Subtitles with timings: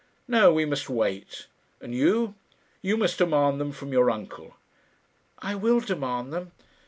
[0.27, 1.45] No; we must wait;
[1.79, 2.33] and you
[2.81, 4.55] you must demand them from your uncle."
[5.37, 6.53] "I will demand them.